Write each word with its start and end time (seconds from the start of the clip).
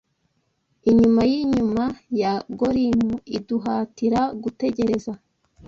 inyuma 0.89 1.21
yinyuma 1.31 1.83
ya 2.21 2.33
Golimu 2.59 3.13
iduhatira 3.37 4.21
gutekereza 4.43 5.11